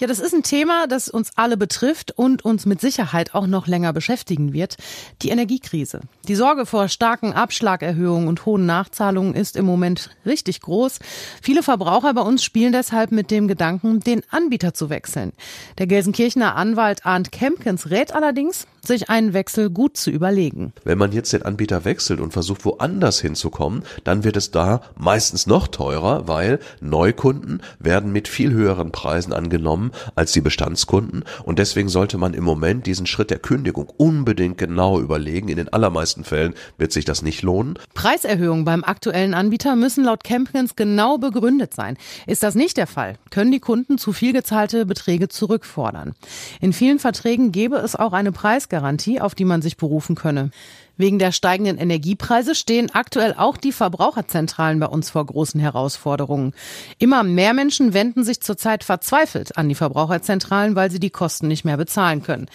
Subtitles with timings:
[0.00, 3.66] Ja, das ist ein Thema, das uns alle betrifft und uns mit Sicherheit auch noch
[3.66, 4.76] länger beschäftigen wird.
[5.22, 6.00] Die Energiekrise.
[6.28, 10.98] Die Sorge vor starken Abschlagerhöhungen und hohen Nachzahlungen ist im Moment richtig groß.
[11.42, 15.32] Viele Verbraucher bei uns spielen deshalb mit dem Gedanken, den Anbieter zu wechseln.
[15.78, 20.72] Der Gelsenkirchener Anwalt Arndt Kempkens rät allerdings, sich einen Wechsel gut zu überlegen.
[20.84, 25.46] Wenn man jetzt den Anbieter wechselt und versucht, woanders hinzukommen, dann wird es da meistens
[25.46, 29.81] noch teurer, weil Neukunden werden mit viel höheren Preisen angenommen
[30.14, 31.24] als die Bestandskunden.
[31.44, 35.48] Und deswegen sollte man im Moment diesen Schritt der Kündigung unbedingt genau überlegen.
[35.48, 37.78] In den allermeisten Fällen wird sich das nicht lohnen.
[37.94, 41.96] Preiserhöhungen beim aktuellen Anbieter müssen laut Campkins genau begründet sein.
[42.26, 46.14] Ist das nicht der Fall, können die Kunden zu viel gezahlte Beträge zurückfordern.
[46.60, 50.50] In vielen Verträgen gäbe es auch eine Preisgarantie, auf die man sich berufen könne.
[50.96, 56.52] Wegen der steigenden Energiepreise stehen aktuell auch die Verbraucherzentralen bei uns vor großen Herausforderungen.
[56.98, 61.64] Immer mehr Menschen wenden sich zurzeit verzweifelt an die Verbraucherzentralen, weil sie die Kosten nicht
[61.64, 62.48] mehr bezahlen können.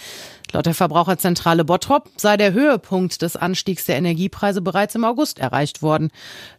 [0.54, 5.82] Laut der Verbraucherzentrale Bottrop sei der Höhepunkt des Anstiegs der Energiepreise bereits im August erreicht
[5.82, 6.10] worden.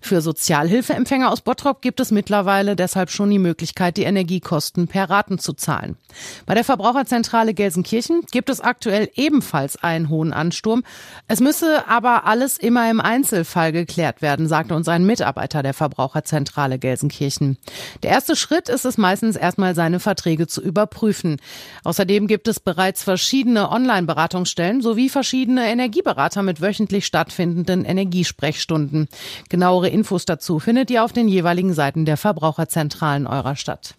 [0.00, 5.38] Für Sozialhilfeempfänger aus Bottrop gibt es mittlerweile deshalb schon die Möglichkeit, die Energiekosten per Raten
[5.38, 5.96] zu zahlen.
[6.44, 10.84] Bei der Verbraucherzentrale Gelsenkirchen gibt es aktuell ebenfalls einen hohen Ansturm.
[11.26, 16.78] Es müsse aber alles immer im Einzelfall geklärt werden, sagte uns ein Mitarbeiter der Verbraucherzentrale
[16.78, 17.58] Gelsenkirchen.
[18.02, 21.36] Der erste Schritt ist es meistens erstmal seine Verträge zu überprüfen.
[21.84, 29.08] Außerdem gibt es bereits verschiedene Online-Beratungsstellen sowie verschiedene Energieberater mit wöchentlich stattfindenden Energiesprechstunden.
[29.48, 33.94] Genauere Infos dazu findet ihr auf den jeweiligen Seiten der Verbraucherzentralen eurer Stadt.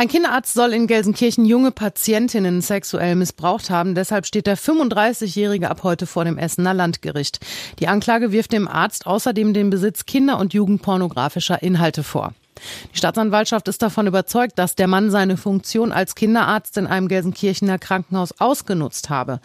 [0.00, 3.96] Ein Kinderarzt soll in Gelsenkirchen junge Patientinnen sexuell missbraucht haben.
[3.96, 7.40] Deshalb steht der 35-Jährige ab heute vor dem Essener Landgericht.
[7.80, 12.32] Die Anklage wirft dem Arzt außerdem den Besitz kinder- und jugendpornografischer Inhalte vor.
[12.94, 17.80] Die Staatsanwaltschaft ist davon überzeugt, dass der Mann seine Funktion als Kinderarzt in einem Gelsenkirchener
[17.80, 19.40] Krankenhaus ausgenutzt habe.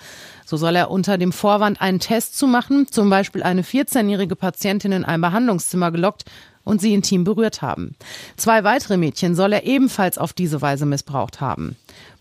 [0.46, 4.92] So soll er unter dem Vorwand, einen Test zu machen, zum Beispiel eine 14-jährige Patientin
[4.92, 6.26] in ein Behandlungszimmer gelockt
[6.64, 7.96] und sie intim berührt haben.
[8.38, 11.76] Zwei weitere Mädchen soll er ebenfalls auf diese Weise missbraucht haben.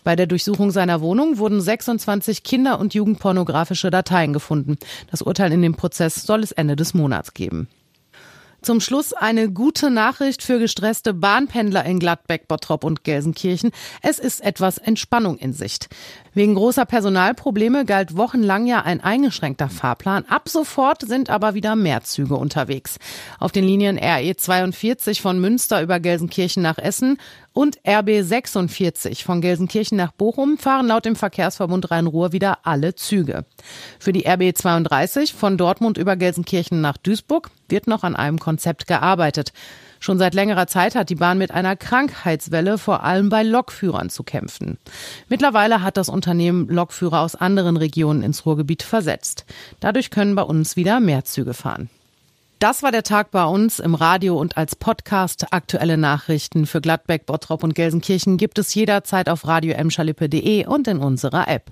[0.05, 4.77] Bei der Durchsuchung seiner Wohnung wurden 26 Kinder- und Jugendpornografische Dateien gefunden.
[5.11, 7.69] Das Urteil in dem Prozess soll es Ende des Monats geben.
[8.63, 13.73] Zum Schluss eine gute Nachricht für gestresste Bahnpendler in Gladbeck, Bottrop und Gelsenkirchen.
[14.03, 15.89] Es ist etwas Entspannung in Sicht.
[16.35, 20.25] Wegen großer Personalprobleme galt wochenlang ja ein eingeschränkter Fahrplan.
[20.29, 22.99] Ab sofort sind aber wieder mehr Züge unterwegs.
[23.39, 27.19] Auf den Linien RE 42 von Münster über Gelsenkirchen nach Essen
[27.53, 33.45] und RB 46 von Gelsenkirchen nach Bochum fahren laut dem Verkehrsverbund Rhein-Ruhr wieder alle Züge.
[33.99, 38.87] Für die RB 32 von Dortmund über Gelsenkirchen nach Duisburg wird noch an einem Konzept
[38.87, 39.53] gearbeitet.
[40.03, 44.25] Schon seit längerer Zeit hat die Bahn mit einer Krankheitswelle vor allem bei Lokführern zu
[44.25, 44.77] kämpfen.
[45.29, 49.45] Mittlerweile hat das Unternehmen Lokführer aus anderen Regionen ins Ruhrgebiet versetzt.
[49.79, 51.89] Dadurch können bei uns wieder mehr Züge fahren.
[52.59, 55.53] Das war der Tag bei uns im Radio und als Podcast.
[55.53, 61.47] Aktuelle Nachrichten für Gladbeck, Bottrop und Gelsenkirchen gibt es jederzeit auf radio und in unserer
[61.47, 61.71] App.